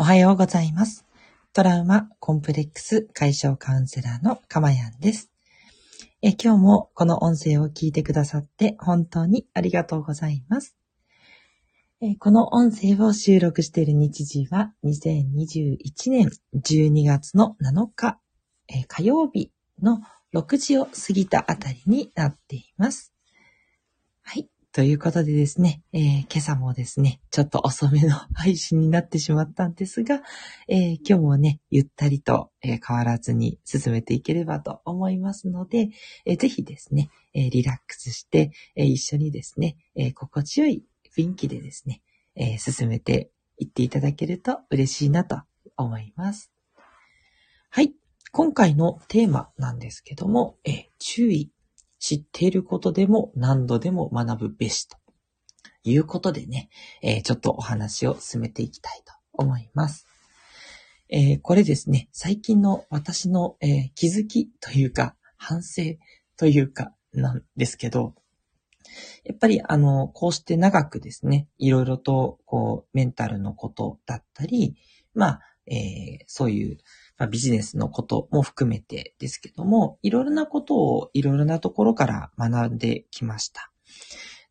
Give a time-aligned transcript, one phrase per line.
[0.00, 1.04] おはようございます。
[1.52, 5.30] トラウマコンプレックス解消カウンセラーのかまやんです
[6.22, 6.30] え。
[6.42, 10.74] 今日もこの音声を聞いてくださって本当にありがとうございます。
[12.00, 15.76] えこの音声を収録している日時は2021
[16.06, 18.18] 年12月の7日、
[18.68, 20.00] え火曜日の
[20.32, 23.09] 6時を過ぎたあたりになっています。
[24.72, 30.20] ということでですね、えー今朝もですね、ちょっと遅めの配信になってしまったんですが、
[30.68, 35.88] えー今日もね、ゆったりと、えー変わらずに進めていければと思いますので、
[36.24, 40.84] えーぜひですね、えーリラックスして、えー一緒にですね、えー心地よい
[41.16, 42.00] 雰囲気でですね、
[42.36, 45.40] えー進めていっていただけると嬉しいなと
[45.76, 46.52] 思います。
[47.70, 47.92] はい。
[48.30, 51.50] 今回のテーマなんですけども、えー注意。
[52.00, 54.96] 知っていることでも何度でも学ぶべしと
[55.84, 56.68] いうことでね、
[57.02, 60.06] えーちょっとお話を進めていきたいと思います。
[61.10, 65.82] えーこれですね、最近の私の、えー気づきというか、反省
[66.36, 68.14] というか、なんですけど、
[69.24, 74.76] やっぱりあの、こうして長くですね、いろいろと、こう、メンタルのことだったり、
[75.14, 76.78] まあ、えーそういう、
[77.26, 83.70] ビジネスのことも含めてですけども、いろいろなことをいろいろなところから学んできました。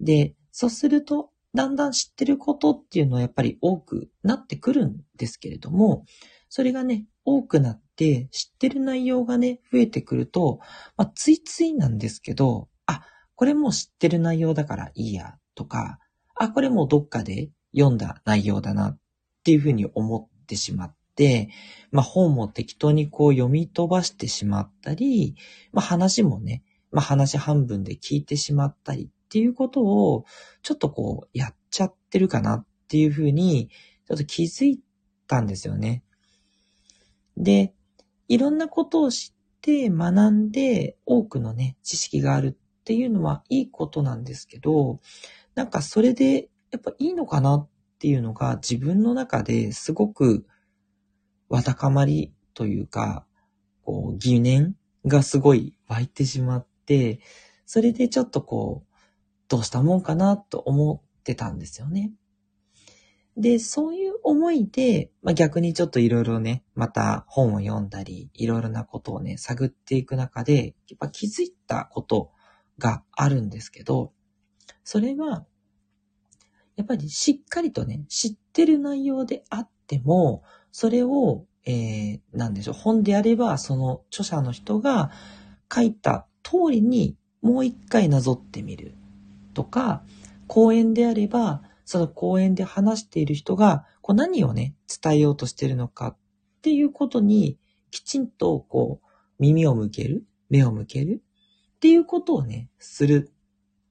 [0.00, 6.04] で、そうすると、だんだん知ってることっていうのはやっぱり多くなってくるんですけれども、
[6.48, 10.60] それがね、多くなって知ってる内容がね、増えてくると、
[10.96, 15.98] まあ、ついついなんですけど、あ、これも知ってる内容だからいいや、とか、
[16.34, 18.98] あ、これもどっかで読んだ内容だなっ
[19.44, 20.95] ていうふうに思ってしまって、
[21.90, 25.34] まあ本も適当にこう読み飛ばしてしまったり、
[25.72, 30.24] まあ話もね、まあ話半分で聞いてしまったりっていうことを、
[30.62, 33.70] ちょっとこうやっちゃってるかなっていうふうに、
[34.06, 34.80] ちょっと気づい
[35.26, 36.02] たんですよね。
[37.36, 37.74] で、
[38.28, 45.00] いろんなことを知って学んで多くのね、知識があるっていうのはいいことなんですけど、
[45.54, 50.46] なんかそれでやっぱいいのかなっていうのが自分の中ですごく
[51.48, 53.26] わだかまりというか、
[53.84, 54.76] こう疑念
[55.06, 57.20] がすごい湧いてしまって、
[57.66, 58.94] それでちょっとこう、
[59.48, 62.12] どうしたもんかなと思ってたんですよね。
[63.36, 72.30] で、そういう思いで、まあ、逆にちょっといろいろね、また本を読んだり、いろいろなことをね、探っていく中で、やっぱ気づいたこと
[72.78, 74.12] があるんですけど、
[74.84, 75.44] それは、
[76.76, 80.42] やっぱりしっかりとね、知ってる内容であっても、
[80.78, 85.10] それを、えー、なんでしょう、本であれば、その著者の人が
[85.74, 88.94] 書いた通りにもう一回なぞってみる
[89.54, 90.02] とか、
[90.48, 96.16] 講演であれば、その講演で話している人が、こう何をね、伝えようとしているのかっ
[96.60, 97.58] ていうことに、
[97.90, 99.06] きちんとこう、
[99.38, 101.22] 耳を向ける、目を向ける
[101.76, 103.30] っていうことをね、する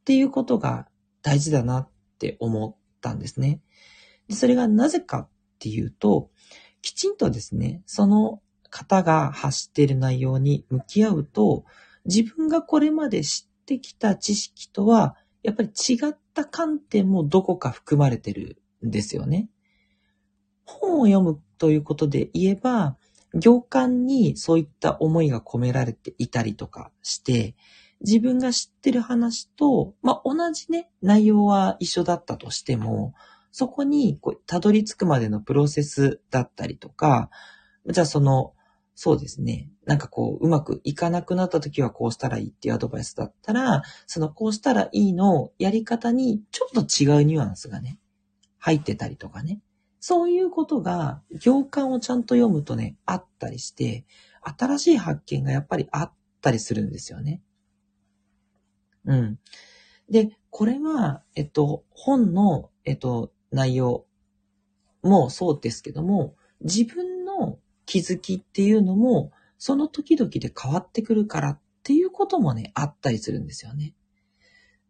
[0.00, 0.88] っていうことが
[1.20, 1.88] 大事だなっ
[2.18, 3.60] て思ったんですね。
[4.28, 6.30] でそれがなぜかっていうと、
[6.82, 11.64] きちんとですね、その方が発している内容に向き合うと、
[12.04, 19.48] 自分がこれまで知ってきた知識とは、やっぱり違った観点もどこか含まれてるんですよね。
[20.64, 22.96] 本を読むということで言えば、
[23.34, 27.54] 行間にそういった思いが込められていたりとかして、
[28.00, 33.14] 自分が知ってる話と、まあ、同じね、内容は一緒だったとしても、
[33.52, 37.30] そこにこうたどり着くまでのプロセスだったりとか、
[37.86, 38.54] じゃあその、
[38.94, 39.70] そうですね。
[39.86, 47.98] なんかこう、うまくいかなくなった時はこうしたらいいっていうアドバイスだったら、そのこうしたらいいのやり方にちょっと違うニュアンスがね、
[48.58, 49.60] 入ってたりとかね。
[50.00, 54.04] そういうことが行間をちゃんと読むとね、あったりして、
[54.42, 57.42] 新しい発見がやっぱりあったりするんですよね。
[59.04, 59.38] うん。
[60.10, 64.06] で、これは、えっと、本の、えっと、内容
[65.02, 73.94] もそうですけども、自分の気づきっていうのも、その時々で変わってくるからっていうこともね、あったりするんですよね。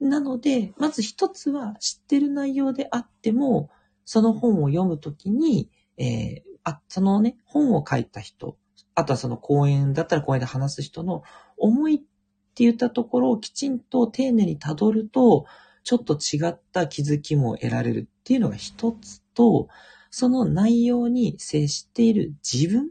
[0.00, 3.70] なので、まず一つは知ってる内容であっても、
[4.04, 8.58] その本を読むときに、えーあ、そのね、本を書いた人、
[8.96, 11.22] あとはその講演だったら講演で話す人の
[11.56, 15.46] 思いって言ったところをきちんと丁寧に辿ると、
[15.86, 19.68] ちょっと違った気づきも得られるっていうのが一つと、
[20.10, 22.90] その内容に接している自分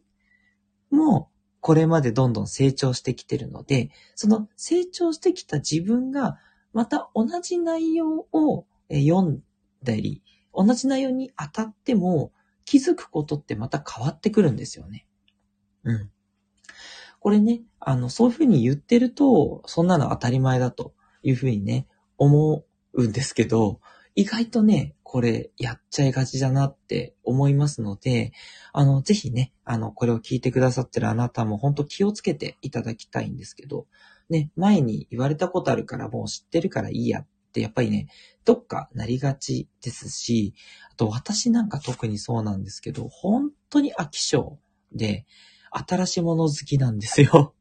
[0.92, 6.40] も、これまでどんどん成長してきてるので、その成長してきた自分が、
[6.72, 9.42] また同じ内容を読ん
[9.84, 12.32] だり、同じ内容に当たっても、
[12.64, 15.06] 気づくことってまた変わってくるんですよね。
[15.84, 16.12] うん。
[17.20, 20.94] これね、あの、そういうふうに言ってると、そんなの当たり前だと
[21.24, 21.88] いうふうにね、
[22.18, 22.64] 思
[22.96, 23.80] うんですけど、
[24.16, 28.32] 意外とね、これやっちゃいがちだなって思いますので、
[28.74, 33.88] あの、ぜひね、あの、これを聞いてくださってるあなたも本当気をつけていただきたいんですけど、
[34.30, 38.08] ね、前に言われたことあるからもう知ってるからいいやってやっぱりね、
[38.46, 40.54] どっかなりがちですし、
[40.92, 44.58] あと私なんか特にそうなんですけど、本当に飽き性
[44.94, 45.26] で、
[45.72, 47.54] 新しいもの好きなんですよ。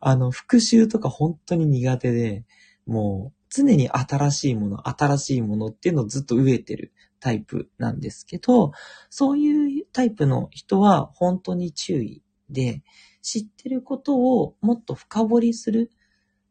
[0.00, 2.44] あの、復習とか本当に苦手で、
[2.86, 8.72] もう常に新しいもの、新しいものっていうのをずっと植えてるタイプなんですけど、
[9.10, 12.82] そういうタイプの人は本当に注意で、
[13.22, 15.90] 知ってることをもっと深掘りする。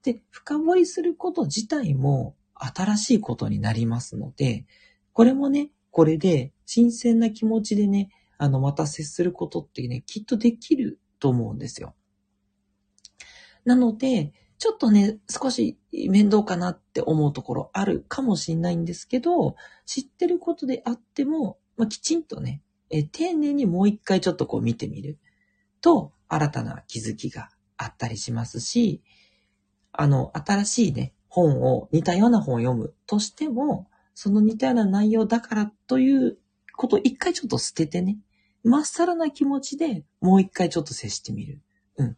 [0.03, 4.65] で、深掘りすること自体も新しいことになりますので、
[5.13, 11.95] これもね、これで新鮮な気持ちでね、あの、また接することってね、きっとできると思うんですよ。
[13.65, 19.55] なので、ちょっとね、少し面倒かなって思うところあるかもしれないんですけど、
[19.85, 25.19] 知ってることであっても、まあ、きちんとね、え丁寧にもう一回ちょっとこう見てみる
[25.81, 29.03] と、新たな気づきがあったりしますし、
[29.91, 36.39] あの、新しいね、本を、似たような本を読むとしても、その似たような内容だからという
[36.75, 38.17] ことを一回ちょっと捨ててね、
[38.63, 41.61] まっさらな気持ちでもう一回ちょっと接してみる。
[41.97, 42.17] うん。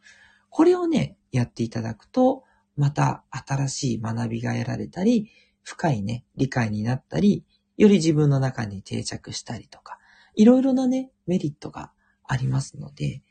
[0.49, 2.43] これをね、やっていただくと、
[2.75, 5.29] また新しい学びが得られたり、
[5.63, 7.43] 深いね、理解になったり、
[7.77, 9.99] より自分の中に定着したりとか、
[10.35, 11.91] いろいろなね、メリットが
[12.25, 13.21] ありますので、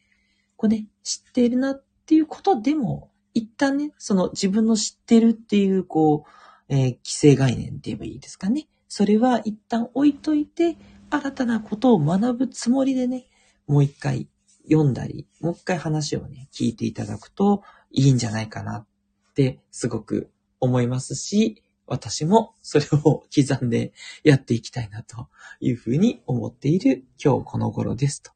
[0.57, 6.31] これね、知っているなっていうことでも、一旦ね、その自分の知ってるっていう、こう、
[6.69, 8.69] えー、規制概念って言えばいいですかね。
[8.89, 10.77] それは一旦置いといて、
[11.11, 13.27] 新たなことを学ぶつもりでね、
[13.67, 14.29] もう一回
[14.71, 18.87] 読んだり、もう一回話をね、聞いていただくといいんじゃないかなっ
[19.35, 20.31] てすごく
[20.61, 23.93] 思いますし、私もそれを刻んで
[24.23, 25.29] やっていきたいなと
[25.61, 28.31] いうふうに思っている今日この頃ですと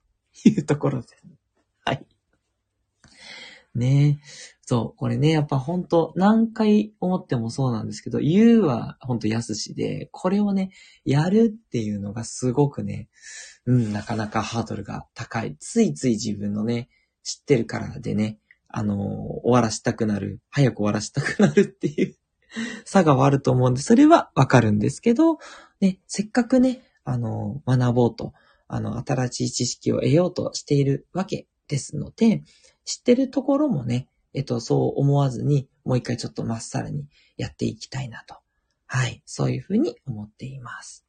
[0.49, 1.25] いうところです。
[1.84, 2.06] はい。
[3.75, 4.62] ねえ。
[4.73, 10.71] そう、これね、やっぱほんと何回思ってもそうなんですけど、言うはほんと安しで、これをね、
[11.05, 13.11] やるっていうのがすごくね、
[13.67, 15.59] うん、なかなかハードルが高い。
[15.61, 16.89] ついつい自分のね、
[17.23, 22.17] 知ってるからでね、あのー、終わらしたくなる、早く終わらしたくなるっていう
[22.87, 25.37] 差があると思うんで、それはわかるんですけど、
[25.83, 28.33] ね、せっかくね、あのー、学ぼうと、
[28.69, 32.43] あの、新しい知識を得ようとしているわけですので、
[32.87, 37.06] 知ってるところもね、えっと、そう思わずに、もう一回ちょっとまっさらに
[37.37, 38.37] やっていきたいなと。
[38.87, 39.23] はい。
[39.26, 41.06] そういうふうに思っています。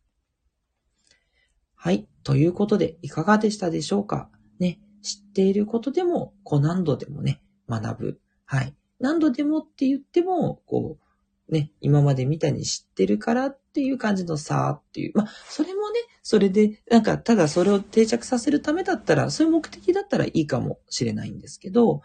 [1.75, 2.07] はい。
[2.23, 4.29] ということで、いかがでしたでしょうか？
[4.59, 4.79] ね。
[5.01, 8.21] 知っていることでも、こう何度でもね、学ぶ。
[8.45, 8.73] はい。
[8.99, 10.97] 何度でもって言っても、こ
[11.49, 15.11] う、ね、今までみたいに知ってるからっていう感じのさっていう。
[15.13, 22.01] まあ、それもね、それで、なんか、ただそれを定着させるためだったら、そういう目的だったらいいかもしれないんですけど、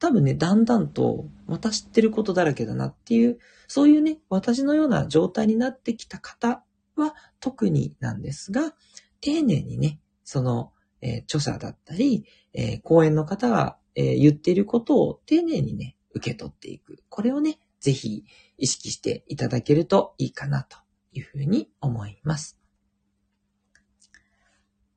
[0.00, 3.38] 多分ね、だんだんと、また知ってることだらけだなっていう、
[3.68, 6.64] そういうね、私のような状態になってきた方
[6.96, 8.74] は特になんですが、
[9.20, 17.04] 丁寧にね、その、えー、著者だったり、えー、講演の方が、えー、言っていることを丁寧にね、受け取っていく。
[17.10, 18.24] これをね、ぜひ
[18.56, 20.78] 意識していただけるといいかなと
[21.12, 22.58] いうふうに思います。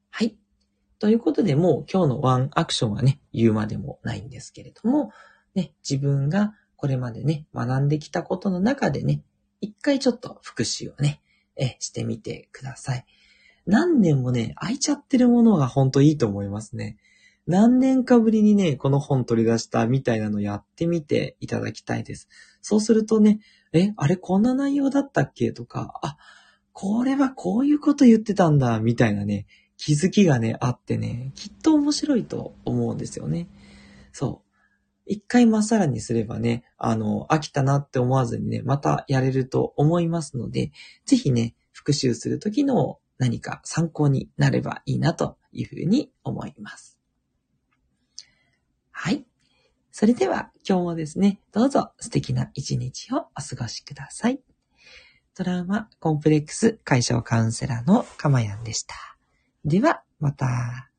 [0.10, 0.38] はい。
[1.03, 5.12] ということで、もう今日のワンアクションはね、言うまでもないんですけれども、
[5.53, 9.22] ね、自分がこれまでね、学んできたことの中でね、
[9.60, 11.22] 一回ちょっと復習をね、
[11.57, 13.05] え、してみてください。
[13.65, 16.95] 何年もね、空いちゃってるものが本当いいと思いますね。
[17.48, 22.29] 何年かぶりにね、この本取り出したみたいなのやってみていただきたいです。
[22.62, 23.41] そうするとね、
[23.74, 25.51] え、あれこんな内容だったっけ？
[25.51, 26.15] とか、あ、
[26.72, 33.48] これはこういうこと言ってたんだ、みたいなね、気づきがね、あってね、きっと面白いと思うんですよね。
[34.12, 34.53] そう。
[35.06, 40.72] 一回まっさらにすればね、あの、飽きたなって思わずにね、またやれると思いますので、
[41.06, 46.98] ぜひね、復習するときの何か参考になればいいなというふうに思います。
[48.92, 49.25] はい。
[49.92, 54.39] それでは今日もですね、どうぞ素敵な一日をお過ごしください。
[55.36, 59.12] トラウマコンプレックス解消カウンセラーのかまやんでした。
[59.65, 60.92] では、また。